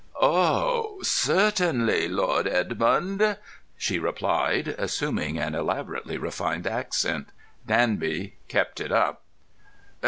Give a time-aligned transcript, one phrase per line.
[0.19, 3.37] "Oh, certainly, Lord Edmund,"
[3.77, 7.27] she replied, assuming an elaborately refined accent.
[7.67, 9.21] Danby kept it up.